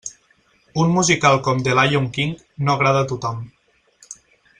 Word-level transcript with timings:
Un 0.83 0.93
musical 0.95 1.37
com 1.47 1.61
The 1.67 1.75
Lyon 1.79 2.07
King 2.15 2.33
no 2.65 2.77
agrada 2.77 3.05
a 3.07 3.11
tothom. 3.13 3.45